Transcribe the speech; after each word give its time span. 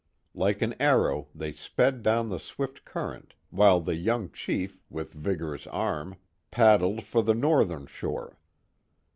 Like 0.33 0.63
an 0.63 0.73
arrow 0.81 1.27
they 1.35 1.51
sped 1.53 2.01
down 2.01 2.29
the 2.29 2.39
swift 2.39 2.85
current, 2.85 3.35
while 3.51 3.79
the 3.79 3.93
young 3.95 4.31
chief, 4.31 4.81
with 4.89 5.13
vigorous 5.13 5.67
arm. 5.67 6.15
paddled 6.49 7.03
for 7.03 7.21
the 7.21 7.35
northern 7.35 7.85
shore. 7.85 8.39